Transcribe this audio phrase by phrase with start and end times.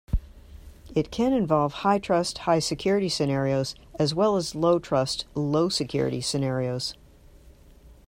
[0.95, 6.95] It can involve high-trust, high-security scenarios as well as low-trust, low-security scenarios.